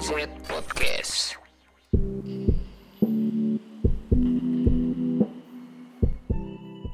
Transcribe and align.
GNZ 0.00 0.32
Podcast. 0.48 1.36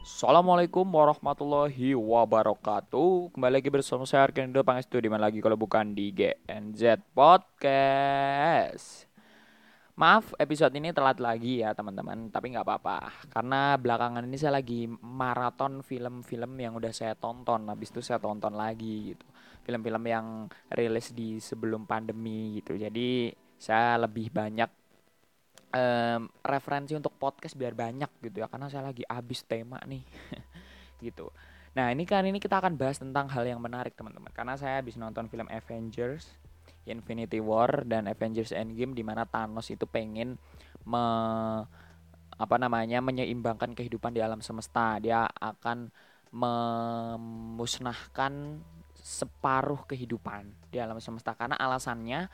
Assalamualaikum 0.03 0.83
warahmatullahi 0.91 1.95
wabarakatuh. 1.95 3.30
Kembali 3.30 3.62
lagi 3.62 3.71
bersama 3.71 4.11
saya 4.11 4.27
Arkendo 4.27 4.59
Pangestu 4.66 4.98
Di 4.98 5.07
mana 5.07 5.30
lagi 5.30 5.39
kalau 5.39 5.55
bukan 5.55 5.95
di 5.95 6.11
GNZ 6.11 7.07
Podcast. 7.15 9.07
Maaf 9.95 10.34
episode 10.43 10.75
ini 10.75 10.91
telat 10.91 11.23
lagi 11.23 11.62
ya 11.62 11.79
teman-teman 11.79 12.34
Tapi 12.34 12.59
nggak 12.59 12.66
apa-apa. 12.66 13.30
Karena 13.30 13.79
belakangan 13.79 14.27
ini 14.27 14.34
saya 14.34 14.59
lagi 14.59 14.91
maraton 14.91 15.87
film-film 15.87 16.59
yang 16.59 16.75
udah 16.75 16.91
saya 16.91 17.15
tonton 17.15 17.70
Habis 17.70 17.95
itu 17.95 18.02
saya 18.02 18.19
tonton 18.19 18.59
lagi 18.59 19.15
gitu 19.15 19.36
Film-film 19.66 20.05
yang 20.06 20.27
rilis 20.70 21.11
di 21.11 21.43
sebelum 21.43 21.91
pandemi 21.91 22.62
gitu 22.62 22.79
Jadi 22.79 23.34
saya 23.59 23.98
lebih 23.98 24.30
banyak 24.30 24.70
em, 25.75 26.30
referensi 26.47 26.95
untuk 26.95 27.19
podcast 27.19 27.59
biar 27.59 27.75
banyak 27.75 28.09
gitu 28.23 28.45
ya 28.45 28.47
karena 28.47 28.70
saya 28.70 28.87
lagi 28.87 29.02
habis 29.11 29.42
tema 29.42 29.83
nih 29.83 30.06
gitu. 31.06 31.34
Nah 31.75 31.91
ini 31.91 32.06
kan 32.06 32.23
ini 32.25 32.39
kita 32.39 32.62
akan 32.62 32.79
bahas 32.79 33.02
tentang 33.02 33.27
hal 33.29 33.45
yang 33.45 33.59
menarik 33.59 33.98
teman-teman 33.98 34.30
karena 34.30 34.55
saya 34.55 34.79
habis 34.79 34.95
nonton 34.95 35.27
film 35.27 35.51
Avengers 35.51 36.39
Infinity 36.87 37.42
War 37.42 37.83
dan 37.84 38.06
Avengers 38.06 38.55
Endgame 38.55 38.95
di 38.95 39.03
mana 39.03 39.27
Thanos 39.27 39.75
itu 39.75 39.84
pengen 39.91 40.39
me, 40.87 41.03
apa 42.37 42.56
namanya 42.56 43.01
menyeimbangkan 43.03 43.75
kehidupan 43.75 44.14
di 44.14 44.23
alam 44.23 44.39
semesta. 44.41 45.03
Dia 45.03 45.27
akan 45.27 45.91
memusnahkan 46.30 48.62
separuh 49.07 49.87
kehidupan 49.87 50.51
di 50.67 50.83
alam 50.83 50.99
semesta 50.99 51.31
karena 51.39 51.55
alasannya 51.55 52.27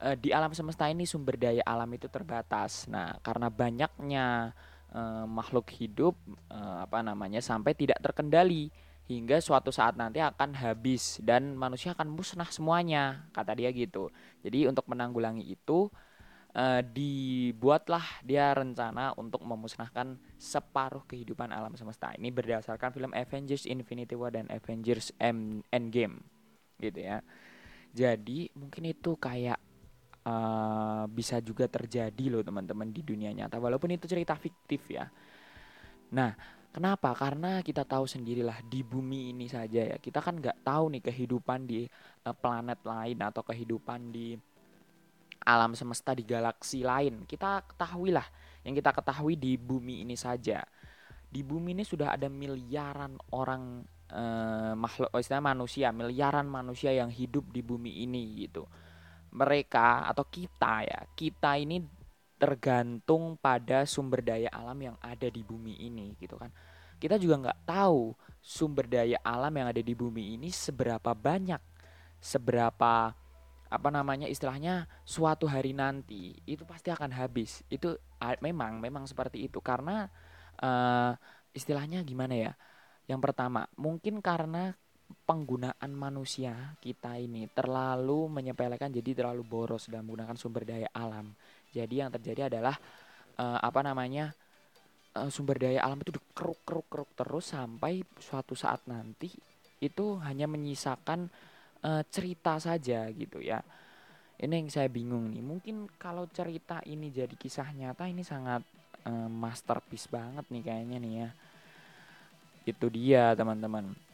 eh, 0.00 0.16
di 0.16 0.32
alam 0.32 0.56
semesta 0.56 0.88
ini 0.88 1.04
sumber 1.04 1.36
daya 1.36 1.60
alam 1.68 1.92
itu 1.92 2.08
terbatas. 2.08 2.88
Nah, 2.88 3.20
karena 3.20 3.52
banyaknya 3.52 4.56
eh, 4.88 5.26
makhluk 5.28 5.68
hidup 5.76 6.16
eh, 6.48 6.76
apa 6.80 7.04
namanya 7.04 7.44
sampai 7.44 7.76
tidak 7.76 8.00
terkendali 8.00 8.72
hingga 9.08 9.40
suatu 9.40 9.72
saat 9.72 9.96
nanti 9.96 10.20
akan 10.20 10.52
habis 10.56 11.20
dan 11.24 11.56
manusia 11.56 11.92
akan 11.96 12.12
musnah 12.12 12.48
semuanya, 12.48 13.28
kata 13.32 13.56
dia 13.56 13.68
gitu. 13.72 14.12
Jadi 14.44 14.68
untuk 14.68 14.84
menanggulangi 14.88 15.44
itu 15.44 15.92
eh, 16.54 16.82
dibuatlah 16.84 18.24
dia 18.24 18.52
rencana 18.56 19.12
untuk 19.16 19.44
memusnahkan 19.44 20.16
separuh 20.40 21.04
kehidupan 21.08 21.50
alam 21.52 21.74
semesta. 21.76 22.12
Ini 22.16 22.30
berdasarkan 22.32 22.92
film 22.94 23.12
Avengers 23.12 23.68
Infinity 23.68 24.14
War 24.16 24.32
dan 24.34 24.48
Avengers 24.52 25.12
Em- 25.20 25.64
Endgame 25.72 26.22
gitu 26.80 27.00
ya. 27.02 27.20
Jadi 27.92 28.52
mungkin 28.56 28.84
itu 28.90 29.16
kayak 29.18 29.58
eh, 30.26 31.04
bisa 31.12 31.40
juga 31.44 31.66
terjadi 31.70 32.24
loh 32.32 32.42
teman-teman 32.44 32.88
di 32.92 33.02
dunia 33.04 33.32
nyata 33.34 33.58
walaupun 33.60 33.94
itu 33.96 34.06
cerita 34.08 34.34
fiktif 34.38 34.88
ya. 34.92 35.08
Nah, 36.14 36.32
kenapa? 36.72 37.12
Karena 37.12 37.60
kita 37.60 37.84
tahu 37.84 38.08
sendirilah 38.08 38.64
di 38.64 38.80
bumi 38.84 39.32
ini 39.32 39.46
saja 39.48 39.84
ya. 39.84 39.96
Kita 40.00 40.20
kan 40.24 40.40
nggak 40.40 40.64
tahu 40.64 40.84
nih 40.96 41.02
kehidupan 41.04 41.68
di 41.68 41.84
eh, 42.24 42.36
planet 42.36 42.80
lain 42.84 43.18
atau 43.20 43.42
kehidupan 43.44 44.00
di 44.12 44.36
alam 45.44 45.74
semesta 45.74 46.14
di 46.14 46.24
galaksi 46.26 46.82
lain. 46.82 47.26
Kita 47.26 47.62
ketahuilah 47.68 48.26
yang 48.66 48.74
kita 48.74 48.90
ketahui 48.94 49.38
di 49.38 49.54
bumi 49.58 50.02
ini 50.02 50.18
saja. 50.18 50.62
Di 51.28 51.44
bumi 51.44 51.76
ini 51.76 51.84
sudah 51.84 52.16
ada 52.16 52.26
miliaran 52.32 53.20
orang 53.36 53.84
eh, 54.10 54.72
makhluk, 54.74 55.12
oh, 55.12 55.20
istilahnya 55.20 55.52
manusia, 55.52 55.88
miliaran 55.92 56.48
manusia 56.48 56.90
yang 56.90 57.12
hidup 57.12 57.48
di 57.52 57.60
bumi 57.60 58.02
ini 58.04 58.48
gitu 58.48 58.64
mereka 59.32 60.08
atau 60.08 60.24
kita 60.24 60.88
ya 60.88 61.00
kita 61.12 61.60
ini 61.60 61.84
tergantung 62.38 63.34
pada 63.36 63.82
sumber 63.84 64.22
daya 64.22 64.48
alam 64.54 64.78
yang 64.78 64.96
ada 65.02 65.26
di 65.26 65.42
bumi 65.42 65.74
ini 65.82 66.14
gitu 66.16 66.38
kan 66.38 66.48
kita 66.98 67.18
juga 67.18 67.48
nggak 67.48 67.60
tahu 67.66 68.14
sumber 68.40 68.86
daya 68.86 69.18
alam 69.26 69.52
yang 69.52 69.68
ada 69.68 69.82
di 69.82 69.92
bumi 69.92 70.38
ini 70.38 70.48
seberapa 70.48 71.12
banyak 71.12 71.60
seberapa 72.18 73.12
apa 73.68 73.88
namanya 73.92 74.24
istilahnya 74.24 74.88
suatu 75.04 75.44
hari 75.44 75.76
nanti 75.76 76.36
itu 76.48 76.64
pasti 76.64 76.88
akan 76.88 77.12
habis. 77.12 77.60
Itu 77.68 78.00
memang 78.40 78.80
memang 78.80 79.04
seperti 79.04 79.44
itu. 79.44 79.60
Karena 79.60 80.08
eh, 80.60 81.12
istilahnya 81.52 82.00
gimana 82.04 82.34
ya? 82.34 82.52
Yang 83.08 83.20
pertama 83.24 83.68
mungkin 83.76 84.24
karena 84.24 84.72
penggunaan 85.24 85.92
manusia 85.92 86.76
kita 86.84 87.16
ini 87.16 87.48
terlalu 87.52 88.28
menyepelekan 88.28 88.92
jadi 88.92 89.24
terlalu 89.24 89.44
boros 89.44 89.88
dalam 89.88 90.08
menggunakan 90.08 90.36
sumber 90.36 90.64
daya 90.64 90.88
alam. 90.92 91.32
Jadi 91.72 92.00
yang 92.00 92.08
terjadi 92.12 92.48
adalah 92.48 92.76
eh, 93.36 93.58
apa 93.60 93.80
namanya 93.84 94.32
eh, 95.12 95.28
sumber 95.28 95.60
daya 95.60 95.84
alam 95.84 96.00
itu 96.00 96.16
dikeruk 96.16 96.64
keruk 96.64 96.86
keruk 96.88 97.10
terus 97.12 97.52
sampai 97.52 98.00
suatu 98.16 98.56
saat 98.56 98.84
nanti 98.88 99.28
itu 99.78 100.18
hanya 100.26 100.50
menyisakan 100.50 101.30
eh, 101.84 102.02
cerita 102.08 102.58
saja 102.58 103.06
gitu 103.12 103.42
ya. 103.42 103.60
Ini 104.38 104.54
yang 104.54 104.70
saya 104.70 104.86
bingung 104.86 105.34
nih. 105.34 105.42
Mungkin 105.42 105.90
kalau 105.98 106.30
cerita 106.30 106.78
ini 106.86 107.10
jadi 107.10 107.34
kisah 107.34 107.74
nyata 107.74 108.06
ini 108.06 108.22
sangat 108.22 108.62
eh, 109.06 109.28
masterpiece 109.30 110.06
banget 110.10 110.46
nih 110.50 110.62
kayaknya 110.62 110.98
nih 111.02 111.12
ya. 111.26 111.30
Itu 112.68 112.86
dia 112.92 113.34
teman-teman 113.34 114.08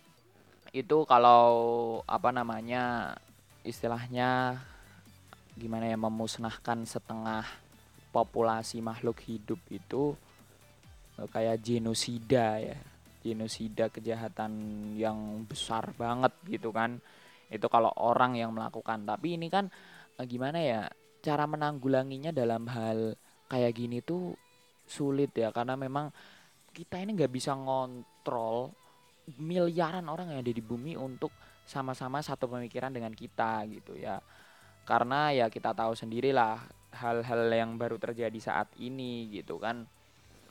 itu 0.74 1.06
kalau 1.06 1.46
apa 2.02 2.34
namanya 2.34 3.14
istilahnya 3.62 4.58
gimana 5.54 5.86
ya 5.86 5.94
memusnahkan 5.94 6.82
setengah 6.82 7.46
populasi 8.10 8.82
makhluk 8.82 9.22
hidup 9.22 9.62
itu 9.70 10.18
eh, 11.14 11.30
kayak 11.30 11.62
genosida 11.62 12.58
ya 12.58 12.78
genosida 13.22 13.86
kejahatan 13.86 14.52
yang 14.98 15.46
besar 15.46 15.94
banget 15.94 16.34
gitu 16.50 16.74
kan 16.74 16.98
itu 17.54 17.66
kalau 17.70 17.94
orang 17.94 18.34
yang 18.34 18.50
melakukan 18.50 19.06
tapi 19.06 19.38
ini 19.38 19.46
kan 19.46 19.70
eh, 20.18 20.26
gimana 20.26 20.58
ya 20.58 20.80
cara 21.22 21.46
menanggulanginya 21.46 22.34
dalam 22.34 22.66
hal 22.68 23.14
kayak 23.48 23.72
gini 23.72 24.02
tuh 24.02 24.34
sulit 24.84 25.32
ya 25.32 25.54
karena 25.54 25.78
memang 25.78 26.12
kita 26.74 26.98
ini 26.98 27.14
nggak 27.14 27.32
bisa 27.32 27.54
ngontrol 27.54 28.74
miliaran 29.40 30.04
orang 30.10 30.34
yang 30.34 30.38
ada 30.44 30.52
di 30.52 30.60
bumi 30.60 30.98
untuk 30.98 31.32
sama-sama 31.64 32.20
satu 32.20 32.44
pemikiran 32.48 32.92
dengan 32.92 33.12
kita 33.16 33.64
gitu 33.72 33.96
ya. 33.96 34.20
Karena 34.84 35.32
ya 35.32 35.48
kita 35.48 35.72
tahu 35.72 35.96
sendirilah 35.96 36.60
hal-hal 36.92 37.48
yang 37.48 37.80
baru 37.80 37.96
terjadi 37.96 38.36
saat 38.36 38.68
ini 38.76 39.32
gitu 39.32 39.56
kan. 39.56 39.88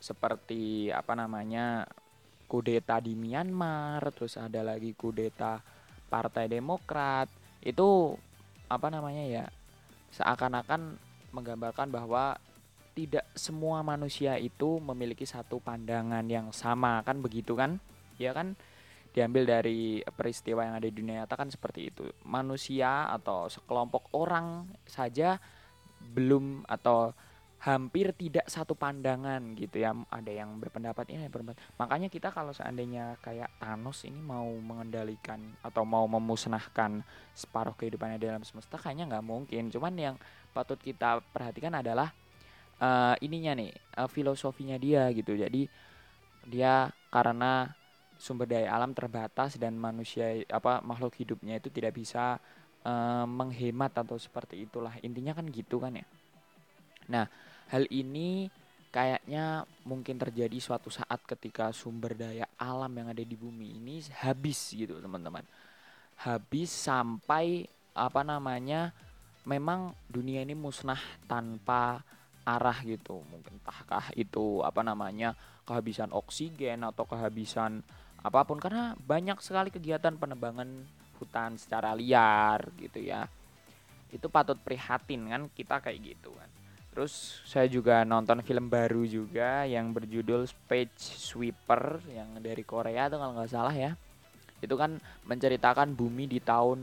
Seperti 0.02 0.90
apa 0.90 1.14
namanya 1.14 1.86
kudeta 2.50 2.98
di 2.98 3.14
Myanmar, 3.14 4.02
terus 4.10 4.34
ada 4.34 4.60
lagi 4.66 4.92
kudeta 4.92 5.62
Partai 6.08 6.50
Demokrat. 6.50 7.28
Itu 7.64 8.18
apa 8.68 8.88
namanya 8.92 9.24
ya? 9.24 9.44
Seakan-akan 10.14 10.96
menggambarkan 11.34 11.90
bahwa 11.90 12.38
tidak 12.94 13.26
semua 13.34 13.82
manusia 13.82 14.38
itu 14.38 14.78
memiliki 14.78 15.26
satu 15.26 15.58
pandangan 15.58 16.22
yang 16.30 16.54
sama 16.54 17.02
kan 17.02 17.18
begitu 17.18 17.58
kan? 17.58 17.82
ya 18.18 18.30
kan 18.34 18.54
diambil 19.14 19.46
dari 19.46 20.02
peristiwa 20.02 20.66
yang 20.66 20.74
ada 20.78 20.90
di 20.90 20.94
dunia 20.94 21.22
nyata 21.22 21.38
kan 21.38 21.50
seperti 21.50 21.94
itu 21.94 22.04
manusia 22.26 23.06
atau 23.14 23.46
sekelompok 23.46 24.10
orang 24.18 24.66
saja 24.90 25.38
belum 26.14 26.66
atau 26.66 27.14
hampir 27.64 28.12
tidak 28.12 28.44
satu 28.44 28.76
pandangan 28.76 29.40
gitu 29.56 29.80
ya. 29.80 29.96
Ada 30.12 30.44
yang 30.44 30.60
berpendapat 30.60 31.08
ini 31.08 31.32
berpendapat. 31.32 31.64
Makanya 31.80 32.12
kita 32.12 32.28
kalau 32.28 32.52
seandainya 32.52 33.16
kayak 33.24 33.48
Thanos 33.56 34.04
ini 34.04 34.20
mau 34.20 34.44
mengendalikan 34.60 35.40
atau 35.64 35.88
mau 35.88 36.04
memusnahkan 36.04 37.00
separuh 37.32 37.72
kehidupannya 37.72 38.20
dalam 38.20 38.44
semesta 38.44 38.76
kayaknya 38.76 39.16
nggak 39.16 39.24
mungkin. 39.24 39.72
Cuman 39.72 39.96
yang 39.96 40.16
patut 40.52 40.76
kita 40.76 41.24
perhatikan 41.32 41.72
adalah 41.80 42.12
eh, 42.76 43.16
ininya 43.24 43.56
nih 43.56 43.72
eh, 43.72 44.08
filosofinya 44.12 44.76
dia 44.76 45.08
gitu. 45.16 45.32
Jadi 45.32 45.64
dia 46.44 46.92
karena 47.08 47.72
sumber 48.20 48.44
daya 48.44 48.76
alam 48.76 48.92
terbatas 48.92 49.56
dan 49.56 49.80
manusia 49.80 50.44
apa 50.52 50.84
makhluk 50.84 51.16
hidupnya 51.16 51.56
itu 51.56 51.72
tidak 51.72 51.96
bisa 51.96 52.36
eh, 52.84 53.24
menghemat 53.24 53.96
atau 53.96 54.20
seperti 54.20 54.68
itulah. 54.68 54.92
Intinya 55.00 55.32
kan 55.32 55.48
gitu 55.48 55.80
kan 55.80 55.96
ya. 55.96 56.04
Nah 57.08 57.53
hal 57.72 57.84
ini 57.88 58.50
kayaknya 58.94 59.66
mungkin 59.82 60.22
terjadi 60.22 60.54
suatu 60.62 60.86
saat 60.86 61.18
ketika 61.26 61.74
sumber 61.74 62.14
daya 62.14 62.46
alam 62.54 62.94
yang 62.94 63.10
ada 63.10 63.26
di 63.26 63.34
bumi 63.34 63.74
ini 63.74 63.98
habis 64.22 64.70
gitu 64.70 65.02
teman-teman. 65.02 65.42
Habis 66.14 66.70
sampai 66.70 67.66
apa 67.90 68.22
namanya 68.22 68.94
memang 69.42 69.90
dunia 70.06 70.46
ini 70.46 70.54
musnah 70.54 71.00
tanpa 71.26 72.06
arah 72.46 72.78
gitu. 72.86 73.18
Mungkin 73.26 73.58
entahkah 73.58 74.14
itu 74.14 74.62
apa 74.62 74.86
namanya 74.86 75.34
kehabisan 75.66 76.14
oksigen 76.14 76.86
atau 76.86 77.02
kehabisan 77.02 77.82
apa 78.22 78.46
pun. 78.46 78.62
Karena 78.62 78.94
banyak 78.94 79.42
sekali 79.42 79.74
kegiatan 79.74 80.14
penebangan 80.14 80.70
hutan 81.18 81.58
secara 81.58 81.98
liar 81.98 82.70
gitu 82.78 83.02
ya. 83.02 83.26
Itu 84.14 84.30
patut 84.30 84.62
prihatin 84.62 85.26
kan 85.26 85.42
kita 85.50 85.82
kayak 85.82 86.14
gitu 86.14 86.30
kan 86.30 86.63
terus 86.94 87.42
saya 87.42 87.66
juga 87.66 88.06
nonton 88.06 88.38
film 88.46 88.70
baru 88.70 89.02
juga 89.02 89.66
yang 89.66 89.90
berjudul 89.90 90.46
Space 90.46 91.18
Sweeper 91.18 91.98
yang 92.06 92.38
dari 92.38 92.62
Korea 92.62 93.10
tuh 93.10 93.18
kalau 93.18 93.34
nggak 93.34 93.50
salah 93.50 93.74
ya. 93.74 93.98
Itu 94.62 94.78
kan 94.78 95.02
menceritakan 95.26 95.98
bumi 95.98 96.30
di 96.30 96.38
tahun 96.38 96.80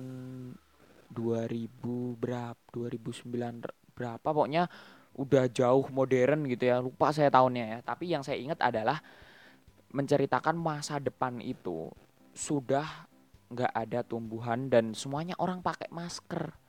2000 1.16 2.20
berapa 2.20 2.60
2009 2.76 3.96
berapa? 3.96 4.20
Pokoknya 4.20 4.68
udah 5.16 5.48
jauh 5.48 5.88
modern 5.88 6.44
gitu 6.52 6.68
ya. 6.68 6.84
Lupa 6.84 7.16
saya 7.16 7.32
tahunnya 7.32 7.66
ya. 7.66 7.80
Tapi 7.80 8.12
yang 8.12 8.22
saya 8.22 8.36
ingat 8.36 8.60
adalah 8.60 9.00
menceritakan 9.96 10.60
masa 10.60 11.00
depan 11.00 11.40
itu 11.40 11.88
sudah 12.36 13.08
nggak 13.52 13.74
ada 13.76 14.00
tumbuhan 14.04 14.72
dan 14.72 14.96
semuanya 14.96 15.36
orang 15.40 15.60
pakai 15.60 15.92
masker 15.92 16.61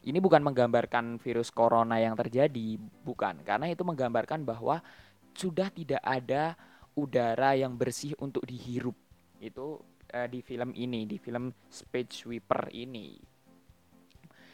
ini 0.00 0.16
bukan 0.16 0.40
menggambarkan 0.40 1.20
virus 1.20 1.52
corona 1.52 2.00
yang 2.00 2.16
terjadi, 2.16 2.80
bukan, 3.04 3.44
karena 3.44 3.68
itu 3.68 3.84
menggambarkan 3.84 4.48
bahwa 4.48 4.80
sudah 5.36 5.68
tidak 5.68 6.00
ada 6.00 6.56
udara 6.96 7.52
yang 7.52 7.76
bersih 7.76 8.16
untuk 8.18 8.48
dihirup. 8.48 8.96
Itu 9.40 9.80
uh, 10.12 10.28
di 10.28 10.40
film 10.40 10.72
ini, 10.72 11.04
di 11.04 11.20
film 11.20 11.52
Space 11.68 12.24
Sweeper 12.24 12.72
ini. 12.72 13.20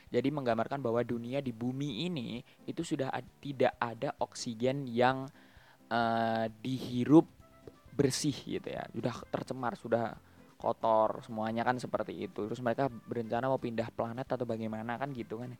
Jadi 0.06 0.28
menggambarkan 0.30 0.78
bahwa 0.78 1.02
dunia 1.02 1.42
di 1.42 1.50
bumi 1.50 2.06
ini 2.06 2.38
itu 2.62 2.86
sudah 2.86 3.10
ad 3.10 3.26
tidak 3.42 3.74
ada 3.82 4.14
oksigen 4.22 4.86
yang 4.86 5.26
uh, 5.90 6.46
dihirup 6.62 7.26
bersih 7.94 8.34
gitu 8.34 8.70
ya. 8.70 8.86
Sudah 8.94 9.14
tercemar, 9.30 9.74
sudah 9.74 10.14
kotor 10.56 11.20
semuanya 11.22 11.62
kan 11.62 11.76
seperti 11.76 12.26
itu. 12.26 12.48
Terus 12.48 12.60
mereka 12.64 12.88
berencana 12.88 13.46
mau 13.46 13.60
pindah 13.60 13.92
planet 13.92 14.26
atau 14.26 14.48
bagaimana 14.48 14.96
kan 14.96 15.12
gitu 15.12 15.40
kan. 15.40 15.52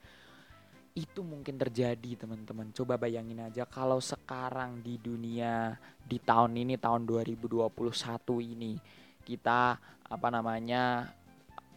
Itu 0.96 1.20
mungkin 1.20 1.60
terjadi 1.60 2.24
teman-teman. 2.24 2.72
Coba 2.72 2.96
bayangin 2.96 3.44
aja 3.44 3.68
kalau 3.68 4.00
sekarang 4.00 4.80
di 4.80 4.96
dunia 4.96 5.76
di 6.00 6.16
tahun 6.16 6.56
ini 6.56 6.80
tahun 6.80 7.04
2021 7.04 7.68
ini 8.40 8.80
kita 9.22 9.76
apa 10.06 10.28
namanya 10.32 11.12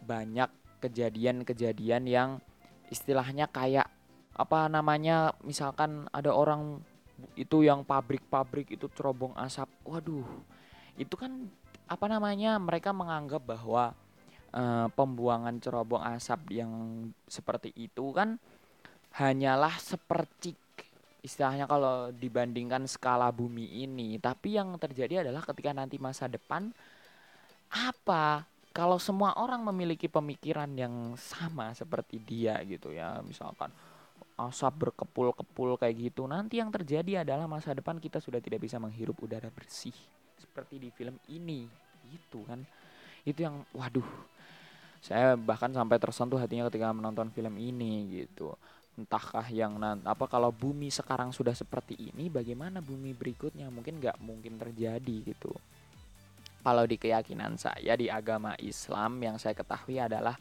banyak 0.00 0.48
kejadian-kejadian 0.80 2.08
yang 2.08 2.30
istilahnya 2.88 3.46
kayak 3.52 3.86
apa 4.32 4.72
namanya 4.72 5.36
misalkan 5.44 6.08
ada 6.16 6.32
orang 6.32 6.80
itu 7.36 7.60
yang 7.60 7.84
pabrik-pabrik 7.84 8.72
itu 8.72 8.88
cerobong 8.96 9.36
asap. 9.36 9.68
Waduh 9.84 10.24
itu 10.96 11.14
kan 11.16 11.48
apa 11.90 12.06
namanya 12.06 12.54
mereka 12.62 12.94
menganggap 12.94 13.42
bahwa 13.42 13.90
uh, 14.54 14.86
pembuangan 14.94 15.58
cerobong 15.58 16.06
asap 16.14 16.62
yang 16.62 16.72
seperti 17.26 17.74
itu 17.74 18.14
kan 18.14 18.38
hanyalah 19.18 19.74
sepercik 19.82 20.54
istilahnya 21.26 21.66
kalau 21.66 22.14
dibandingkan 22.14 22.86
skala 22.86 23.28
bumi 23.34 23.82
ini. 23.82 24.16
Tapi 24.22 24.56
yang 24.56 24.78
terjadi 24.78 25.26
adalah 25.26 25.42
ketika 25.42 25.74
nanti 25.74 25.98
masa 25.98 26.30
depan 26.30 26.70
apa? 27.74 28.46
Kalau 28.70 29.02
semua 29.02 29.34
orang 29.34 29.66
memiliki 29.66 30.06
pemikiran 30.06 30.70
yang 30.78 31.18
sama 31.18 31.74
seperti 31.74 32.22
dia 32.22 32.54
gitu 32.62 32.94
ya 32.94 33.18
misalkan 33.26 33.74
asap 34.38 34.88
berkepul-kepul 34.88 35.74
kayak 35.74 35.98
gitu 35.98 36.24
nanti 36.30 36.62
yang 36.62 36.70
terjadi 36.70 37.26
adalah 37.26 37.50
masa 37.50 37.74
depan 37.74 37.98
kita 37.98 38.22
sudah 38.22 38.38
tidak 38.38 38.62
bisa 38.62 38.78
menghirup 38.78 39.18
udara 39.20 39.50
bersih 39.50 39.92
seperti 40.50 40.82
di 40.82 40.90
film 40.90 41.14
ini. 41.30 41.70
Gitu 42.10 42.42
kan. 42.42 42.66
Itu 43.22 43.46
yang 43.46 43.62
waduh. 43.70 44.06
Saya 45.00 45.38
bahkan 45.38 45.70
sampai 45.70 45.96
tersentuh 46.02 46.36
hatinya 46.36 46.66
ketika 46.68 46.90
menonton 46.90 47.30
film 47.30 47.54
ini 47.56 48.26
gitu. 48.26 48.52
Entahkah 48.98 49.46
yang 49.48 49.78
apa 50.04 50.26
kalau 50.26 50.50
bumi 50.50 50.90
sekarang 50.90 51.30
sudah 51.30 51.54
seperti 51.54 51.94
ini 51.96 52.26
bagaimana 52.26 52.82
bumi 52.82 53.14
berikutnya? 53.14 53.70
Mungkin 53.70 54.02
nggak 54.02 54.18
mungkin 54.20 54.58
terjadi 54.58 55.16
gitu. 55.30 55.54
Kalau 56.60 56.84
di 56.84 57.00
keyakinan 57.00 57.56
saya 57.56 57.96
di 57.96 58.12
agama 58.12 58.52
Islam 58.60 59.16
yang 59.24 59.40
saya 59.40 59.56
ketahui 59.56 59.96
adalah 59.96 60.36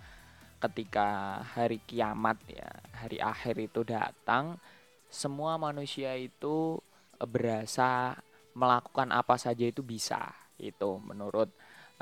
ketika 0.59 1.39
hari 1.55 1.79
kiamat 1.87 2.35
ya 2.51 2.67
hari 2.91 3.15
akhir 3.23 3.55
itu 3.55 3.87
datang 3.87 4.59
semua 5.07 5.55
manusia 5.55 6.19
itu 6.19 6.83
berasa 7.15 8.19
melakukan 8.57 9.13
apa 9.13 9.35
saja 9.37 9.65
itu 9.65 9.85
bisa 9.85 10.33
itu 10.59 10.99
menurut 11.07 11.49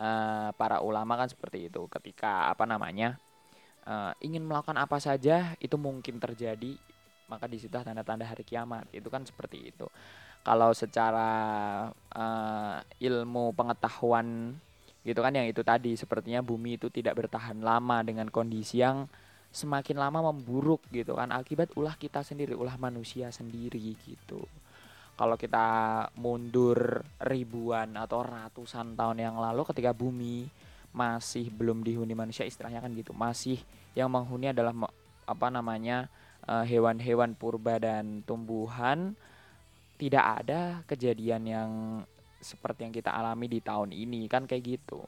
uh, 0.02 0.50
para 0.58 0.82
ulama 0.82 1.16
kan 1.16 1.30
seperti 1.30 1.70
itu. 1.70 1.86
Ketika 1.88 2.50
apa 2.50 2.66
namanya 2.66 3.18
uh, 3.86 4.12
ingin 4.22 4.46
melakukan 4.46 4.78
apa 4.78 4.98
saja 4.98 5.54
itu 5.62 5.78
mungkin 5.78 6.18
terjadi 6.18 6.76
maka 7.28 7.46
di 7.46 7.60
situlah 7.60 7.84
tanda-tanda 7.84 8.24
hari 8.24 8.44
kiamat. 8.48 8.88
Itu 8.96 9.12
kan 9.12 9.28
seperti 9.28 9.74
itu. 9.76 9.88
Kalau 10.42 10.72
secara 10.72 11.32
uh, 11.92 12.78
ilmu 13.04 13.52
pengetahuan 13.52 14.56
gitu 15.04 15.20
kan 15.24 15.32
yang 15.36 15.48
itu 15.48 15.64
tadi 15.64 15.96
sepertinya 15.96 16.44
bumi 16.44 16.80
itu 16.80 16.88
tidak 16.92 17.16
bertahan 17.16 17.64
lama 17.64 18.04
dengan 18.04 18.28
kondisi 18.32 18.80
yang 18.80 19.08
semakin 19.52 20.00
lama 20.00 20.32
memburuk 20.32 20.88
gitu 20.92 21.20
kan. 21.20 21.36
Akibat 21.36 21.76
ulah 21.76 22.00
kita 22.00 22.24
sendiri 22.24 22.56
ulah 22.56 22.80
manusia 22.80 23.28
sendiri 23.28 24.00
gitu 24.08 24.48
kalau 25.18 25.34
kita 25.34 25.68
mundur 26.14 27.02
ribuan 27.18 27.98
atau 27.98 28.22
ratusan 28.22 28.94
tahun 28.94 29.18
yang 29.18 29.36
lalu 29.42 29.66
ketika 29.74 29.92
bumi 29.92 30.46
masih 30.94 31.50
belum 31.50 31.82
dihuni 31.82 32.14
manusia 32.14 32.46
istilahnya 32.46 32.86
kan 32.86 32.94
gitu 32.94 33.18
masih 33.18 33.58
yang 33.98 34.14
menghuni 34.14 34.54
adalah 34.54 34.74
apa 35.26 35.48
namanya 35.50 36.06
eh, 36.46 36.66
hewan-hewan 36.70 37.34
purba 37.34 37.82
dan 37.82 38.22
tumbuhan 38.24 39.18
tidak 39.98 40.46
ada 40.46 40.86
kejadian 40.86 41.44
yang 41.50 41.72
seperti 42.38 42.86
yang 42.86 42.94
kita 42.94 43.10
alami 43.10 43.50
di 43.50 43.60
tahun 43.60 43.90
ini 43.90 44.30
kan 44.30 44.46
kayak 44.46 44.78
gitu. 44.78 45.02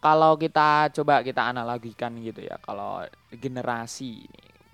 Kalau 0.00 0.38
kita 0.40 0.88
coba 0.96 1.20
kita 1.20 1.50
analogikan 1.52 2.16
gitu 2.24 2.40
ya 2.40 2.56
kalau 2.62 3.04
generasi 3.34 4.24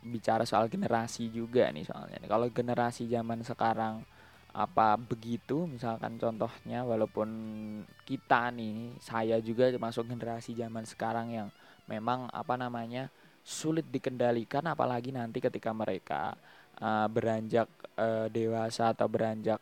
bicara 0.06 0.46
soal 0.46 0.70
generasi 0.70 1.28
juga 1.34 1.68
nih 1.74 1.84
soalnya. 1.86 2.22
Kalau 2.24 2.46
generasi 2.50 3.10
zaman 3.10 3.42
sekarang 3.42 4.02
apa 4.56 4.96
begitu 4.96 5.68
misalkan 5.68 6.16
contohnya 6.16 6.80
walaupun 6.80 7.28
kita 8.08 8.48
nih 8.56 8.96
saya 9.04 9.36
juga 9.44 9.68
masuk 9.76 10.08
generasi 10.08 10.56
zaman 10.56 10.88
sekarang 10.88 11.28
yang 11.28 11.48
memang 11.84 12.24
apa 12.32 12.56
namanya 12.56 13.12
sulit 13.44 13.84
dikendalikan 13.92 14.64
apalagi 14.64 15.12
nanti 15.12 15.44
ketika 15.44 15.76
mereka 15.76 16.32
uh, 16.80 17.04
beranjak 17.04 17.68
uh, 18.00 18.32
dewasa 18.32 18.96
atau 18.96 19.04
beranjak 19.12 19.60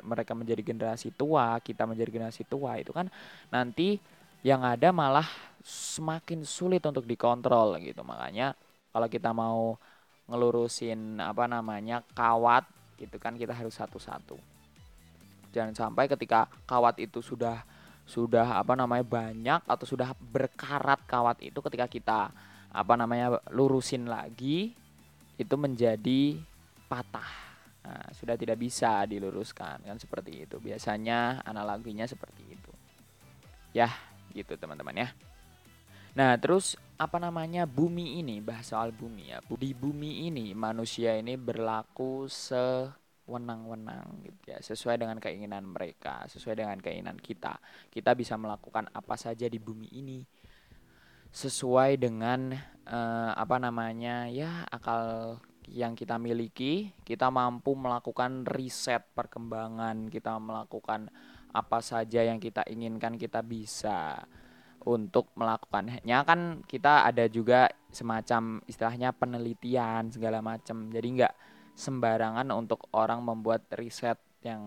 mereka 0.00 0.32
menjadi 0.32 0.64
generasi 0.64 1.12
tua 1.12 1.60
kita 1.60 1.84
menjadi 1.84 2.08
generasi 2.08 2.48
tua 2.48 2.80
itu 2.80 2.92
kan 2.96 3.12
nanti 3.52 4.00
yang 4.40 4.64
ada 4.64 4.96
malah 4.96 5.28
semakin 5.60 6.42
sulit 6.48 6.80
untuk 6.88 7.04
dikontrol 7.04 7.76
gitu 7.84 8.00
makanya 8.00 8.56
kalau 8.92 9.08
kita 9.08 9.32
mau 9.32 9.80
ngelurusin 10.28 11.18
apa 11.18 11.50
namanya 11.50 12.04
kawat 12.14 12.68
gitu 13.00 13.18
kan 13.18 13.34
kita 13.34 13.56
harus 13.56 13.74
satu-satu. 13.74 14.38
Jangan 15.52 15.74
sampai 15.74 16.06
ketika 16.08 16.48
kawat 16.64 17.02
itu 17.02 17.20
sudah 17.20 17.64
sudah 18.06 18.58
apa 18.58 18.74
namanya 18.74 19.04
banyak 19.06 19.60
atau 19.64 19.86
sudah 19.86 20.12
berkarat 20.18 21.02
kawat 21.06 21.38
itu 21.42 21.58
ketika 21.64 21.86
kita 21.86 22.20
apa 22.72 22.94
namanya 22.96 23.40
lurusin 23.52 24.08
lagi 24.08 24.72
itu 25.36 25.54
menjadi 25.56 26.40
patah. 26.88 27.32
Nah, 27.82 28.06
sudah 28.14 28.38
tidak 28.38 28.62
bisa 28.62 29.02
diluruskan 29.10 29.82
kan 29.82 29.98
seperti 29.98 30.46
itu. 30.46 30.56
Biasanya 30.62 31.42
analoginya 31.42 32.06
seperti 32.06 32.42
itu. 32.46 32.72
Ya 33.74 33.90
gitu 34.32 34.54
teman-teman 34.56 34.96
ya. 34.96 35.08
Nah, 36.12 36.36
terus 36.36 36.76
apa 37.02 37.18
namanya 37.18 37.66
bumi 37.66 38.22
ini, 38.22 38.38
bahas 38.38 38.70
soal 38.70 38.94
bumi 38.94 39.34
ya. 39.34 39.42
Di 39.50 39.74
bumi 39.74 40.30
ini 40.30 40.54
manusia 40.54 41.18
ini 41.18 41.34
berlaku 41.34 42.30
sewenang-wenang 42.30 44.22
gitu 44.22 44.54
ya, 44.54 44.62
sesuai 44.62 45.02
dengan 45.02 45.18
keinginan 45.18 45.66
mereka, 45.66 46.22
sesuai 46.30 46.62
dengan 46.62 46.78
keinginan 46.78 47.18
kita. 47.18 47.58
Kita 47.90 48.14
bisa 48.14 48.38
melakukan 48.38 48.86
apa 48.94 49.18
saja 49.18 49.50
di 49.50 49.58
bumi 49.58 49.90
ini. 49.90 50.22
Sesuai 51.32 51.98
dengan 51.98 52.54
uh, 52.86 53.32
apa 53.34 53.56
namanya 53.58 54.30
ya 54.30 54.62
akal 54.70 55.40
yang 55.66 55.98
kita 55.98 56.22
miliki, 56.22 56.94
kita 57.02 57.34
mampu 57.34 57.74
melakukan 57.74 58.46
riset 58.46 59.02
perkembangan, 59.16 60.06
kita 60.06 60.38
melakukan 60.38 61.10
apa 61.52 61.78
saja 61.84 62.24
yang 62.24 62.40
kita 62.40 62.64
inginkan 62.70 63.20
kita 63.20 63.44
bisa 63.44 64.24
untuk 64.86 65.30
melakukannya. 65.38 66.18
Kan 66.26 66.40
kita 66.66 67.06
ada 67.06 67.26
juga 67.30 67.70
semacam 67.92 68.62
istilahnya 68.66 69.12
penelitian 69.14 70.10
segala 70.10 70.40
macam 70.40 70.88
jadi 70.90 71.08
nggak 71.08 71.34
sembarangan 71.72 72.48
untuk 72.52 72.88
orang 72.92 73.24
membuat 73.24 73.68
riset 73.76 74.18
yang 74.42 74.62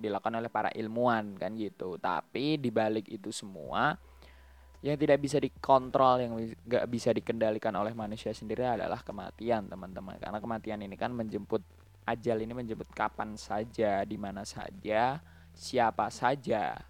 dilakukan 0.00 0.40
oleh 0.40 0.50
para 0.52 0.70
ilmuwan 0.72 1.36
kan 1.36 1.56
gitu. 1.56 1.96
Tapi 2.00 2.56
dibalik 2.60 3.08
itu 3.08 3.32
semua 3.32 3.96
yang 4.80 4.96
tidak 4.96 5.20
bisa 5.20 5.36
dikontrol 5.36 6.24
yang 6.24 6.32
nggak 6.64 6.88
bisa 6.88 7.12
dikendalikan 7.12 7.76
oleh 7.76 7.92
manusia 7.92 8.32
sendiri 8.32 8.64
adalah 8.64 9.04
kematian 9.04 9.68
teman-teman. 9.68 10.16
Karena 10.16 10.40
kematian 10.40 10.80
ini 10.80 10.96
kan 10.96 11.12
menjemput 11.12 11.60
ajal 12.08 12.40
ini 12.40 12.56
menjemput 12.56 12.88
kapan 12.96 13.36
saja 13.36 14.00
di 14.08 14.16
mana 14.16 14.42
saja 14.48 15.20
siapa 15.52 16.08
saja 16.08 16.89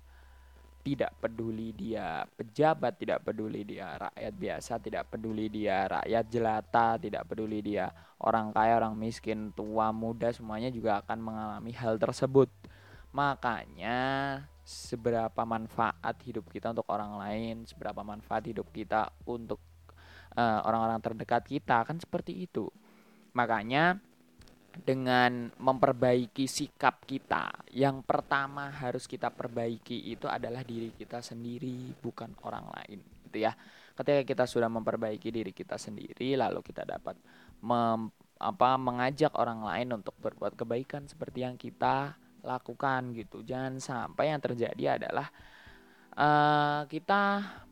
tidak 0.81 1.13
peduli 1.21 1.77
dia 1.77 2.25
pejabat 2.37 2.97
tidak 2.97 3.21
peduli 3.21 3.65
dia 3.69 4.01
rakyat 4.01 4.35
biasa 4.35 4.73
tidak 4.81 5.13
peduli 5.13 5.47
dia 5.53 5.85
rakyat 5.87 6.25
jelata 6.33 6.97
tidak 6.97 7.23
peduli 7.29 7.61
dia 7.61 7.93
orang 8.25 8.51
kaya 8.51 8.81
orang 8.81 8.97
miskin 8.97 9.53
tua 9.53 9.93
muda 9.93 10.33
semuanya 10.33 10.73
juga 10.73 11.05
akan 11.05 11.19
mengalami 11.21 11.73
hal 11.77 12.01
tersebut 12.01 12.49
makanya 13.13 13.99
seberapa 14.71 15.43
manfaat 15.43 16.15
hidup 16.23 16.47
kita 16.47 16.71
untuk 16.71 16.87
orang 16.87 17.19
lain, 17.19 17.67
seberapa 17.67 18.07
manfaat 18.07 18.47
hidup 18.47 18.71
kita 18.71 19.11
untuk 19.27 19.59
eh, 20.39 20.61
orang-orang 20.63 21.03
uh, 21.03 21.05
terdekat 21.11 21.43
kita 21.43 21.83
kan 21.83 21.99
seperti 21.99 22.47
itu. 22.47 22.71
Makanya 23.35 23.99
dengan 24.71 25.51
memperbaiki 25.59 26.47
sikap 26.47 27.03
kita, 27.05 27.51
yang 27.75 28.07
pertama 28.07 28.71
harus 28.71 29.05
kita 29.11 29.29
perbaiki 29.29 30.15
itu 30.15 30.31
adalah 30.31 30.63
diri 30.63 30.95
kita 30.95 31.21
sendiri, 31.21 31.95
bukan 31.99 32.33
orang 32.47 32.71
lain, 32.71 32.99
gitu 33.29 33.45
ya. 33.45 33.53
Ketika 33.95 34.23
kita 34.25 34.45
sudah 34.47 34.71
memperbaiki 34.71 35.29
diri 35.29 35.53
kita 35.53 35.77
sendiri, 35.77 36.39
lalu 36.39 36.63
kita 36.65 36.87
dapat 36.87 37.19
mem, 37.61 38.09
apa 38.41 38.81
mengajak 38.81 39.37
orang 39.37 39.61
lain 39.61 40.01
untuk 40.01 40.17
berbuat 40.17 40.57
kebaikan 40.57 41.05
seperti 41.05 41.45
yang 41.45 41.61
kita 41.61 42.17
lakukan 42.41 43.13
gitu 43.13 43.45
jangan 43.45 43.77
sampai 43.77 44.33
yang 44.33 44.41
terjadi 44.41 44.97
adalah 44.97 45.29
uh, 46.17 46.87
kita 46.89 47.23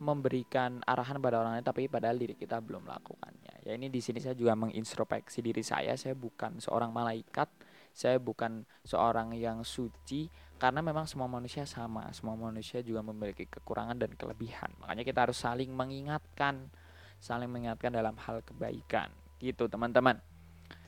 memberikan 0.02 0.82
arahan 0.84 1.18
pada 1.18 1.42
orang 1.42 1.58
lain 1.58 1.66
tapi 1.66 1.90
padahal 1.90 2.18
diri 2.18 2.38
kita 2.38 2.62
belum 2.62 2.86
melakukannya 2.86 3.48
ya 3.68 3.76
ini 3.76 3.92
di 3.92 4.00
sini 4.00 4.16
saya 4.16 4.32
juga 4.32 4.56
mengintrospeksi 4.56 5.44
diri 5.44 5.60
saya. 5.60 5.92
Saya 6.00 6.16
bukan 6.16 6.56
seorang 6.56 6.88
malaikat. 6.88 7.52
Saya 7.92 8.16
bukan 8.16 8.64
seorang 8.80 9.36
yang 9.36 9.60
suci. 9.60 10.32
Karena 10.56 10.80
memang 10.80 11.04
semua 11.04 11.28
manusia 11.28 11.68
sama. 11.68 12.08
Semua 12.16 12.32
manusia 12.32 12.80
juga 12.80 13.04
memiliki 13.04 13.44
kekurangan 13.44 14.00
dan 14.00 14.16
kelebihan. 14.16 14.72
Makanya 14.80 15.04
kita 15.04 15.28
harus 15.28 15.36
saling 15.36 15.68
mengingatkan. 15.68 16.72
Saling 17.20 17.52
mengingatkan 17.52 17.92
dalam 17.92 18.16
hal 18.24 18.40
kebaikan. 18.40 19.12
Gitu 19.36 19.68
teman-teman. 19.68 20.16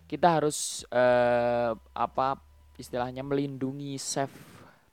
Kita 0.08 0.40
harus 0.40 0.82
uh, 0.88 1.76
apa 1.92 2.40
istilahnya 2.80 3.20
melindungi 3.20 4.00
save 4.00 4.32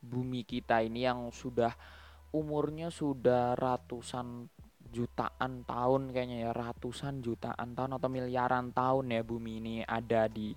bumi 0.03 0.43
kita 0.43 0.83
ini 0.83 1.07
yang 1.07 1.31
sudah 1.31 1.71
umurnya 2.35 2.91
sudah 2.91 3.55
ratusan 3.55 4.47
jutaan 4.87 5.67
tahun 5.67 6.15
kayaknya 6.15 6.47
ya 6.47 6.51
ratusan 6.55 7.19
jutaan 7.19 7.75
tahun 7.75 7.99
atau 7.99 8.07
miliaran 8.07 8.71
tahun 8.71 9.11
ya 9.11 9.21
bumi 9.23 9.59
ini 9.59 9.75
ada 9.83 10.31
di 10.31 10.55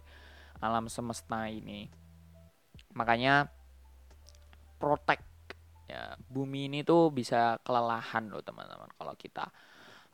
alam 0.63 0.87
semesta 0.87 1.51
ini 1.51 1.91
makanya 2.95 3.51
protect 4.79 5.27
ya 5.91 6.15
bumi 6.31 6.71
ini 6.71 6.87
tuh 6.87 7.11
bisa 7.11 7.59
kelelahan 7.67 8.31
loh 8.31 8.43
teman-teman 8.43 8.91
kalau 8.95 9.15
kita 9.19 9.51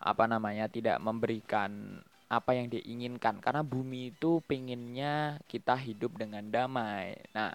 apa 0.00 0.24
namanya 0.28 0.68
tidak 0.68 1.00
memberikan 1.00 2.00
apa 2.26 2.58
yang 2.58 2.66
diinginkan 2.66 3.38
karena 3.38 3.62
bumi 3.62 4.10
itu 4.10 4.42
pengennya 4.44 5.38
kita 5.46 5.78
hidup 5.78 6.18
dengan 6.18 6.50
damai. 6.50 7.14
Nah, 7.30 7.54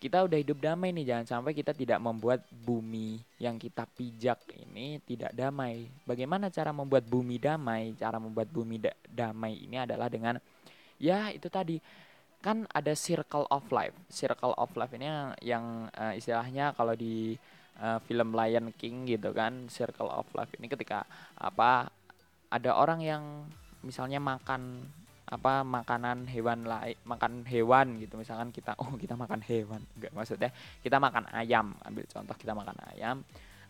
kita 0.00 0.24
udah 0.24 0.40
hidup 0.40 0.56
damai 0.64 0.96
nih, 0.96 1.12
jangan 1.12 1.26
sampai 1.28 1.52
kita 1.52 1.76
tidak 1.76 2.00
membuat 2.00 2.40
bumi 2.48 3.20
yang 3.36 3.60
kita 3.60 3.84
pijak 3.84 4.40
ini 4.56 4.96
tidak 5.04 5.36
damai. 5.36 5.92
Bagaimana 6.08 6.48
cara 6.48 6.72
membuat 6.72 7.04
bumi 7.04 7.36
damai? 7.36 7.92
Cara 8.00 8.16
membuat 8.16 8.48
bumi 8.48 8.80
da 8.80 8.96
damai 9.04 9.60
ini 9.60 9.76
adalah 9.76 10.08
dengan 10.08 10.40
ya 10.96 11.28
itu 11.28 11.52
tadi 11.52 11.76
kan 12.40 12.64
ada 12.72 12.96
circle 12.96 13.44
of 13.52 13.68
life. 13.68 13.92
Circle 14.08 14.56
of 14.56 14.72
life 14.72 14.92
ini 14.96 15.04
yang, 15.04 15.28
yang 15.44 15.64
uh, 15.92 16.16
istilahnya 16.16 16.72
kalau 16.72 16.96
di 16.96 17.36
uh, 17.84 18.00
film 18.08 18.32
Lion 18.32 18.72
King 18.80 19.04
gitu 19.04 19.36
kan, 19.36 19.68
circle 19.68 20.08
of 20.08 20.24
life 20.32 20.50
ini 20.56 20.64
ketika 20.72 21.04
apa 21.36 21.92
ada 22.48 22.70
orang 22.72 23.04
yang 23.04 23.44
misalnya 23.84 24.16
makan 24.16 24.88
apa 25.30 25.62
makanan 25.62 26.26
hewan 26.26 26.66
lain 26.66 26.98
makan 27.06 27.46
hewan 27.46 28.02
gitu. 28.02 28.18
Misalkan 28.18 28.50
kita 28.50 28.74
oh 28.82 28.98
kita 28.98 29.14
makan 29.14 29.38
hewan. 29.46 29.78
Enggak 29.94 30.10
maksudnya 30.10 30.50
kita 30.82 30.98
makan 30.98 31.30
ayam. 31.30 31.70
Ambil 31.86 32.04
contoh 32.10 32.34
kita 32.34 32.50
makan 32.50 32.76
ayam. 32.90 33.22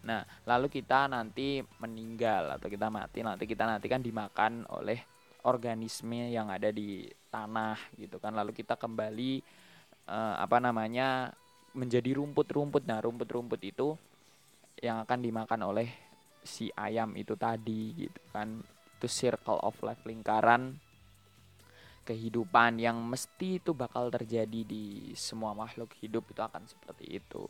Nah 0.08 0.24
lalu 0.48 0.72
kita 0.72 1.04
nanti 1.12 1.60
meninggal 1.84 2.56
atau 2.56 2.72
kita 2.72 2.88
mati. 2.88 3.20
Nanti 3.20 3.44
kita 3.44 3.68
nanti 3.68 3.86
kan 3.92 4.00
dimakan 4.00 4.64
oleh 4.72 5.04
organisme 5.44 6.32
yang 6.32 6.48
ada 6.48 6.72
di 6.72 7.04
tanah 7.28 7.76
gitu 8.00 8.16
kan. 8.16 8.32
Lalu 8.32 8.56
kita 8.56 8.80
kembali 8.80 9.44
uh, 10.08 10.40
apa 10.40 10.64
namanya 10.64 11.28
menjadi 11.76 12.16
rumput-rumput. 12.16 12.88
Nah 12.88 13.04
rumput-rumput 13.04 13.60
itu 13.60 13.92
yang 14.80 15.04
akan 15.04 15.20
dimakan 15.20 15.60
oleh 15.76 15.92
si 16.40 16.72
ayam 16.72 17.12
itu 17.20 17.36
tadi 17.36 18.08
gitu 18.08 18.20
kan. 18.32 18.64
Itu 18.96 19.12
circle 19.12 19.60
of 19.60 19.76
life 19.84 20.00
lingkaran 20.08 20.88
kehidupan 22.04 22.80
yang 22.80 22.96
mesti 22.98 23.62
itu 23.62 23.76
bakal 23.76 24.10
terjadi 24.10 24.64
di 24.64 25.12
semua 25.14 25.52
makhluk 25.52 25.92
hidup 26.00 26.26
itu 26.32 26.40
akan 26.40 26.64
seperti 26.66 27.20
itu. 27.20 27.44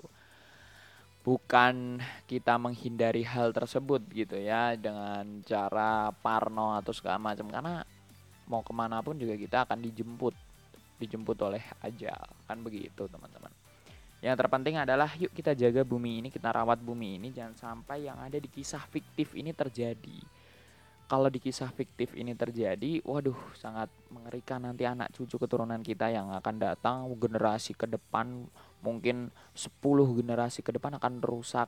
Bukan 1.20 2.00
kita 2.24 2.56
menghindari 2.56 3.22
hal 3.24 3.52
tersebut 3.52 4.00
gitu 4.10 4.40
ya 4.40 4.72
dengan 4.74 5.44
cara 5.44 6.10
parno 6.10 6.76
atau 6.76 6.92
segala 6.96 7.20
macam. 7.20 7.48
Karena 7.48 7.84
mau 8.48 8.64
ke 8.64 8.72
mana 8.72 9.04
pun 9.04 9.14
juga 9.20 9.36
kita 9.36 9.68
akan 9.68 9.78
dijemput 9.84 10.34
dijemput 11.00 11.38
oleh 11.40 11.64
aja 11.80 12.12
kan 12.44 12.60
begitu 12.60 13.08
teman-teman. 13.08 13.52
Yang 14.20 14.36
terpenting 14.36 14.76
adalah 14.76 15.08
yuk 15.16 15.32
kita 15.32 15.56
jaga 15.56 15.80
bumi 15.80 16.20
ini 16.20 16.28
kita 16.28 16.52
rawat 16.52 16.80
bumi 16.80 17.16
ini. 17.16 17.28
Jangan 17.32 17.56
sampai 17.56 18.08
yang 18.08 18.20
ada 18.20 18.36
di 18.36 18.48
kisah 18.48 18.84
fiktif 18.88 19.32
ini 19.32 19.56
terjadi 19.56 20.39
kalau 21.10 21.26
di 21.26 21.42
kisah 21.42 21.74
fiktif 21.74 22.14
ini 22.14 22.38
terjadi, 22.38 23.02
waduh 23.02 23.34
sangat 23.58 23.90
mengerikan 24.14 24.62
nanti 24.62 24.86
anak 24.86 25.10
cucu 25.10 25.42
keturunan 25.42 25.82
kita 25.82 26.06
yang 26.06 26.30
akan 26.30 26.62
datang 26.62 27.10
generasi 27.18 27.74
ke 27.74 27.90
depan 27.90 28.46
mungkin 28.78 29.34
10 29.58 29.82
generasi 30.14 30.62
ke 30.62 30.70
depan 30.70 31.02
akan 31.02 31.18
rusak, 31.18 31.66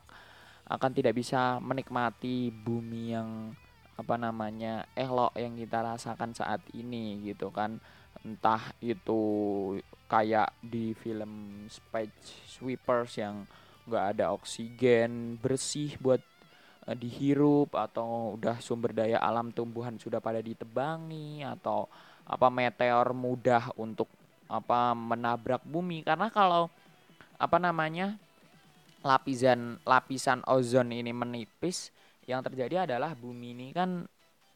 akan 0.70 0.90
tidak 0.94 1.18
bisa 1.18 1.58
menikmati 1.58 2.54
bumi 2.54 3.18
yang 3.18 3.50
apa 3.98 4.14
namanya 4.14 4.86
elok 4.94 5.34
yang 5.34 5.58
kita 5.58 5.82
rasakan 5.82 6.30
saat 6.38 6.62
ini 6.78 7.26
gitu 7.26 7.50
kan. 7.50 7.82
Entah 8.22 8.62
itu 8.78 9.18
kayak 10.06 10.54
di 10.62 10.94
film 10.94 11.66
Space 11.66 12.46
Sweepers 12.46 13.18
yang 13.18 13.50
nggak 13.90 14.04
ada 14.14 14.30
oksigen 14.30 15.34
bersih 15.42 15.98
buat 15.98 16.22
uh, 16.86 16.96
dihirup 16.96 17.74
atau 17.74 18.34
udah 18.38 18.58
sumber 18.58 18.94
daya 18.94 19.18
alam 19.22 19.54
tumbuhan 19.54 19.98
sudah 19.98 20.18
pada 20.18 20.42
ditebangi 20.42 21.46
atau 21.46 21.86
apa 22.22 22.46
meteor 22.48 23.12
mudah 23.14 23.74
untuk 23.78 24.06
apa 24.46 24.92
menabrak 24.92 25.64
bumi. 25.64 26.04
Karena 26.06 26.28
kalau 26.28 26.68
apa 27.40 27.58
namanya 27.58 28.14
lapisan 29.02 29.82
lapisan 29.82 30.46
ozon 30.46 30.94
ini 30.94 31.10
menipis 31.10 31.90
yang 32.30 32.38
terjadi 32.38 32.86
adalah 32.86 33.18
bumi 33.18 33.50
ini 33.50 33.68
kan 33.74 34.06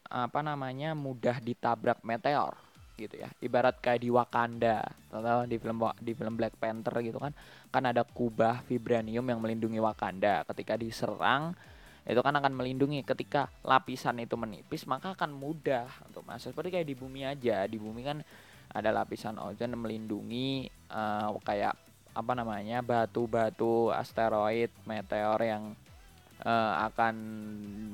apa 0.07 0.39
namanya 0.39 0.95
mudah 0.95 1.43
ditabrak 1.43 1.99
meteor 2.07 2.55
gitu 2.97 3.19
ya. 3.19 3.29
Ibarat 3.43 3.77
kayak 3.83 4.01
di 4.01 4.09
Wakanda 4.09 4.81
atau 5.11 5.45
di 5.45 5.59
film 5.59 5.83
di 6.01 6.11
film 6.15 6.33
Black 6.39 6.55
Panther 6.57 7.03
gitu 7.03 7.19
kan. 7.21 7.35
Kan 7.69 7.83
ada 7.85 8.07
kubah 8.07 8.65
vibranium 8.65 9.27
yang 9.27 9.39
melindungi 9.43 9.77
Wakanda. 9.77 10.47
Ketika 10.47 10.79
diserang 10.79 11.53
itu 12.07 12.23
kan 12.23 12.31
akan 12.39 12.55
melindungi 12.55 13.03
ketika 13.03 13.51
lapisan 13.67 14.23
itu 14.23 14.39
menipis 14.39 14.87
maka 14.87 15.11
akan 15.11 15.35
mudah 15.35 15.91
untuk 16.07 16.23
masuk. 16.23 16.55
Seperti 16.55 16.79
kayak 16.79 16.87
di 16.87 16.95
bumi 16.95 17.27
aja. 17.27 17.67
Di 17.67 17.75
bumi 17.75 17.99
kan 17.99 18.23
ada 18.71 18.95
lapisan 18.95 19.35
ozon 19.35 19.75
melindungi 19.75 20.71
uh, 20.87 21.35
kayak 21.43 21.75
apa 22.15 22.31
namanya 22.31 22.79
batu-batu 22.79 23.91
asteroid 23.91 24.71
meteor 24.87 25.39
yang 25.43 25.63
uh, 26.47 26.73
akan 26.87 27.15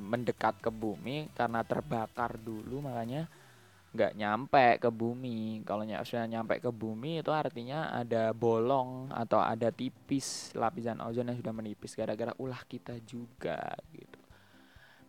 mendekat 0.06 0.62
ke 0.62 0.70
bumi 0.70 1.34
karena 1.34 1.66
terbakar 1.66 2.38
dulu. 2.38 2.86
Makanya 2.86 3.26
nggak 3.94 4.12
nyampe 4.18 4.66
ke 4.82 4.90
bumi. 4.90 5.62
Kalau 5.62 5.86
sudah 5.86 6.26
nyampe 6.26 6.58
ke 6.58 6.70
bumi 6.74 7.22
itu 7.22 7.30
artinya 7.30 7.94
ada 7.94 8.34
bolong 8.34 9.08
atau 9.14 9.38
ada 9.38 9.70
tipis 9.70 10.50
lapisan 10.58 10.98
ozon 10.98 11.30
yang 11.30 11.38
sudah 11.38 11.54
menipis 11.54 11.94
gara-gara 11.94 12.34
ulah 12.42 12.58
kita 12.66 12.98
juga 13.06 13.70
gitu. 13.94 14.18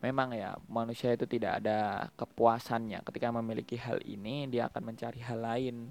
Memang 0.06 0.38
ya 0.38 0.54
manusia 0.70 1.18
itu 1.18 1.25
tidak 1.25 1.65
ada 1.65 2.06
kepuasannya 2.13 3.01
ketika 3.10 3.34
memiliki 3.34 3.74
hal 3.82 3.98
ini 4.06 4.46
dia 4.46 4.70
akan 4.70 4.94
mencari 4.94 5.18
hal 5.18 5.42
lain 5.42 5.89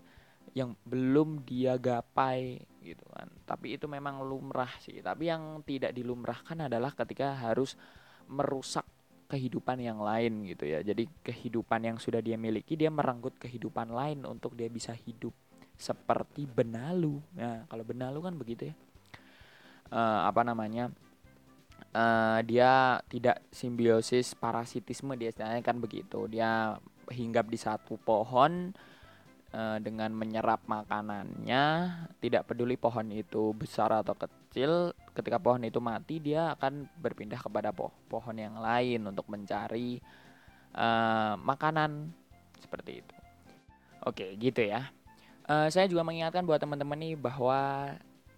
yang 0.55 0.79
belum 0.87 1.43
dia 1.43 1.75
gapai 1.75 2.63
gitu 2.79 3.03
kan. 3.11 3.27
Tapi 3.43 3.75
itu 3.75 3.91
memang 3.91 4.23
lumrah 4.23 4.71
sih. 4.79 5.03
Tapi 5.03 5.27
yang 5.27 5.67
tidak 5.67 5.91
dilumrahkan 5.99 6.71
adalah 6.71 6.95
ketika 6.95 7.35
harus 7.35 7.75
merusak 8.31 8.87
kehidupan 9.35 9.83
yang 9.83 9.99
lain 9.99 10.47
gitu 10.47 10.71
ya. 10.71 10.79
Jadi 10.87 11.11
kehidupan 11.27 11.83
yang 11.83 11.99
sudah 11.99 12.23
dia 12.23 12.39
miliki 12.39 12.79
dia 12.79 12.95
merenggut 12.95 13.35
kehidupan 13.43 13.91
lain 13.91 14.23
untuk 14.23 14.55
dia 14.55 14.71
bisa 14.71 14.95
hidup 14.95 15.35
seperti 15.75 16.47
benalu. 16.47 17.19
Nah, 17.35 17.67
kalau 17.67 17.83
benalu 17.83 18.23
kan 18.23 18.35
begitu 18.39 18.71
ya. 18.71 18.75
Uh, 19.91 20.31
apa 20.31 20.47
namanya? 20.47 20.95
Uh, 21.95 22.43
dia 22.47 23.03
tidak 23.07 23.43
simbiosis 23.51 24.35
parasitisme 24.39 25.15
dia 25.19 25.35
istilahnya 25.35 25.63
kan 25.67 25.83
begitu. 25.83 26.31
Dia 26.31 26.79
hinggap 27.11 27.51
di 27.51 27.59
satu 27.59 27.99
pohon 27.99 28.71
uh, 29.51 29.79
dengan 29.83 30.15
menyerap 30.15 30.63
makanannya, 30.71 31.65
tidak 32.23 32.47
peduli 32.47 32.79
pohon 32.79 33.11
itu 33.11 33.51
besar 33.55 33.91
atau 33.95 34.15
kecil, 34.15 34.44
ketika 35.15 35.39
pohon 35.43 35.67
itu 35.67 35.83
mati 35.83 36.23
dia 36.23 36.55
akan 36.55 36.87
berpindah 36.99 37.43
kepada 37.43 37.75
po 37.75 37.91
pohon 38.07 38.39
yang 38.39 38.59
lain 38.59 39.03
untuk 39.11 39.27
mencari 39.27 39.99
uh, 40.75 41.35
makanan 41.39 42.15
seperti 42.63 43.03
itu. 43.03 43.15
Oke, 44.07 44.37
gitu 44.39 44.63
ya. 44.63 44.91
Uh, 45.45 45.69
saya 45.69 45.91
juga 45.91 46.07
mengingatkan 46.07 46.47
buat 46.47 46.63
teman-teman 46.63 46.97
nih 46.97 47.15
bahwa 47.19 47.93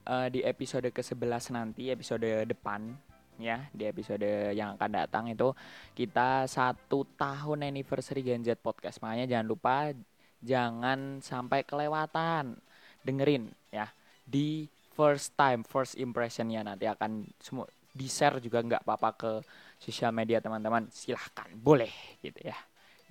uh, 0.09 0.29
di 0.33 0.43
episode 0.43 0.89
ke-11 0.91 1.55
nanti, 1.55 1.93
episode 1.93 2.49
depan 2.49 2.97
ya 3.37 3.69
di 3.73 3.85
episode 3.85 4.57
yang 4.57 4.81
akan 4.81 4.91
datang 4.97 5.25
itu 5.29 5.53
kita 5.93 6.49
satu 6.49 7.05
tahun 7.21 7.69
anniversary 7.69 8.25
Genjet 8.25 8.61
Podcast 8.65 9.05
makanya 9.05 9.29
jangan 9.29 9.47
lupa 9.47 9.93
jangan 10.41 11.21
sampai 11.21 11.61
kelewatan 11.69 12.57
dengerin 13.05 13.53
ya 13.69 13.93
di 14.25 14.69
first 14.97 15.37
time 15.37 15.61
first 15.63 16.01
impressionnya. 16.01 16.65
Nanti 16.65 16.89
akan 16.89 17.29
semua 17.37 17.69
di 17.93 18.09
share 18.09 18.41
juga 18.41 18.65
nggak 18.65 18.83
apa-apa 18.89 19.11
ke 19.15 19.33
sosial 19.77 20.11
media 20.17 20.41
teman-teman. 20.41 20.89
Silahkan 20.89 21.53
boleh 21.53 21.93
gitu 22.25 22.41
ya. 22.41 22.57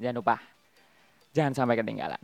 Jangan 0.02 0.18
lupa. 0.18 0.36
Jangan 1.32 1.54
sampai 1.54 1.78
ketinggalan. 1.78 2.22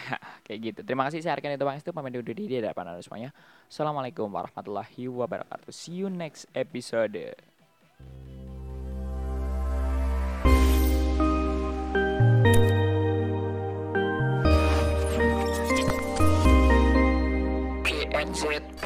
Kayak 0.48 0.58
gitu. 0.64 0.80
Terima 0.86 1.04
kasih 1.06 1.20
saya 1.20 1.36
Arkan 1.36 1.54
itu 1.54 1.66
bang 1.66 1.76
itu 1.78 1.92
pamit 1.92 2.16
undur 2.16 2.34
diri 2.34 2.56
dari 2.58 2.72
depan 2.72 2.88
semuanya. 3.04 3.30
Assalamualaikum 3.68 4.32
warahmatullahi 4.32 5.06
wabarakatuh. 5.12 5.68
See 5.68 6.00
you 6.00 6.08
next 6.08 6.48
episode 6.56 7.36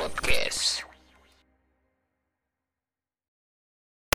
Podcast 0.06 0.84